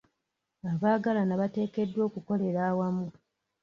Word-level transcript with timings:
Abaagalana 0.71 1.33
bateekeddwa 1.41 2.01
okukolera 2.09 2.61
awamu. 2.69 3.07